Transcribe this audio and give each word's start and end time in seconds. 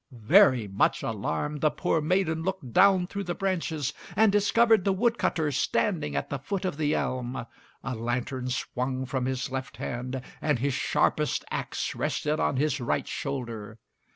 Very 0.25 0.67
much 0.67 1.03
alarmed, 1.03 1.61
the 1.61 1.69
poor 1.69 2.01
maiden 2.01 2.41
looked 2.41 2.73
down 2.73 3.05
through 3.05 3.25
the 3.25 3.35
branches, 3.35 3.93
and 4.15 4.31
discovered 4.31 4.83
the 4.83 4.91
wood 4.91 5.19
cutter 5.19 5.51
standing 5.51 6.15
at 6.15 6.31
the 6.31 6.39
foot 6.39 6.65
of 6.65 6.77
the 6.77 6.95
elm. 6.95 7.45
A 7.83 7.95
lantern 7.95 8.49
swung 8.49 9.05
from 9.05 9.25
his 9.25 9.51
left 9.51 9.77
hand, 9.77 10.23
and 10.41 10.57
his 10.57 10.73
sharpest 10.73 11.45
axe 11.51 11.93
rested 11.93 12.39
on 12.39 12.57
his 12.57 12.79
right 12.81 13.07
shoulder. 13.07 13.77